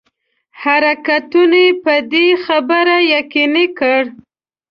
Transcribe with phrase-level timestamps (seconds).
[0.61, 4.01] حرکتونو په دې خبري یقیني کړ.